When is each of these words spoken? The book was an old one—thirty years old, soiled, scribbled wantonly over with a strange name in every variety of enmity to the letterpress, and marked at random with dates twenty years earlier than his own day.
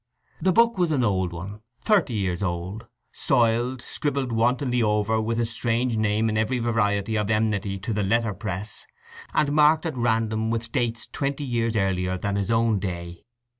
The 0.41 0.51
book 0.51 0.79
was 0.79 0.89
an 0.89 1.03
old 1.03 1.31
one—thirty 1.31 2.15
years 2.15 2.41
old, 2.41 2.87
soiled, 3.13 3.83
scribbled 3.83 4.31
wantonly 4.31 4.81
over 4.81 5.21
with 5.21 5.39
a 5.39 5.45
strange 5.45 5.95
name 5.95 6.27
in 6.27 6.39
every 6.39 6.57
variety 6.57 7.15
of 7.15 7.29
enmity 7.29 7.77
to 7.77 7.93
the 7.93 8.01
letterpress, 8.01 8.87
and 9.31 9.51
marked 9.51 9.85
at 9.85 9.95
random 9.95 10.49
with 10.49 10.71
dates 10.71 11.05
twenty 11.05 11.43
years 11.43 11.75
earlier 11.75 12.17
than 12.17 12.35
his 12.35 12.49
own 12.49 12.79
day. 12.79 13.25